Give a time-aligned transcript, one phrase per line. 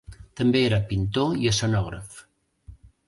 [0.39, 2.17] També era pintor i escenògraf.